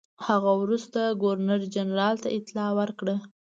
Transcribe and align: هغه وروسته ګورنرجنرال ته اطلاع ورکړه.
هغه 0.27 0.51
وروسته 0.61 0.99
ګورنرجنرال 1.21 2.15
ته 2.23 2.29
اطلاع 2.37 2.69
ورکړه. 2.79 3.15